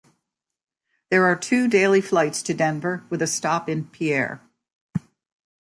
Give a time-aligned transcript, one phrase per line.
[1.11, 4.41] There are two daily flights to Denver, with a stop in Pierre.